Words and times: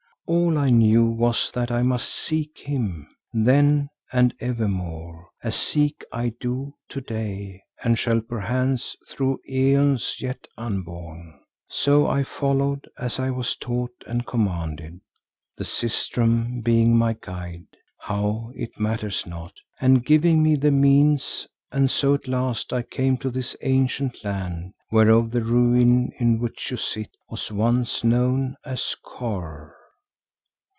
All 0.27 0.57
I 0.57 0.69
knew 0.69 1.07
was 1.07 1.51
that 1.53 1.71
I 1.71 1.83
must 1.83 2.07
seek 2.07 2.59
him, 2.59 3.09
then 3.33 3.89
and 4.13 4.33
evermore, 4.39 5.27
as 5.43 5.57
seek 5.57 6.05
I 6.09 6.29
do 6.39 6.73
to 6.87 7.01
day 7.01 7.61
and 7.83 7.99
shall 7.99 8.21
perchance 8.21 8.95
through 9.09 9.39
æons 9.49 10.21
yet 10.21 10.47
unborn. 10.57 11.37
So 11.67 12.07
I 12.07 12.23
followed, 12.23 12.87
as 12.97 13.19
I 13.19 13.29
was 13.29 13.57
taught 13.57 13.91
and 14.07 14.25
commanded, 14.25 15.01
the 15.57 15.65
sistrum 15.65 16.61
being 16.61 16.95
my 16.95 17.17
guide, 17.19 17.67
how 17.97 18.53
it 18.55 18.79
matters 18.79 19.25
not, 19.27 19.55
and 19.81 20.05
giving 20.05 20.41
me 20.41 20.55
the 20.55 20.71
means, 20.71 21.45
and 21.73 21.91
so 21.91 22.13
at 22.13 22.29
last 22.29 22.71
I 22.71 22.83
came 22.83 23.17
to 23.17 23.31
this 23.31 23.53
ancient 23.63 24.23
land 24.23 24.71
whereof 24.93 25.29
the 25.31 25.43
ruin 25.43 26.09
in 26.19 26.39
which 26.39 26.71
you 26.71 26.77
sit 26.77 27.17
was 27.29 27.51
once 27.51 28.05
known 28.05 28.55
as 28.63 28.95
Kôr." 29.05 29.73